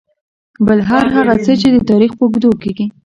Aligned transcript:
بل 0.65 0.79
هر 0.89 1.05
هغه 1.15 1.33
څه 1.43 1.53
چې 1.61 1.67
د 1.75 1.77
تاريخ 1.89 2.11
په 2.15 2.23
اوږدو 2.25 2.51
کې. 2.61 2.85